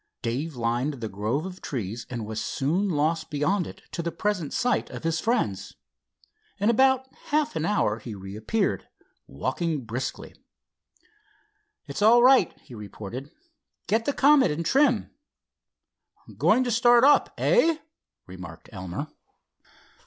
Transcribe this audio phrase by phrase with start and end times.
[0.23, 4.51] Dave lined the grove of trees and was soon lost beyond it to the present
[4.51, 5.75] sight of his friends.
[6.57, 8.87] In about half an hour he reappeared,
[9.27, 10.33] walking briskly.
[11.85, 13.29] "It's all right," he reported.
[13.85, 15.11] "Get the Comet in trim."
[16.35, 17.77] "Going to start up, eh?"
[18.25, 19.07] remarked Elmer.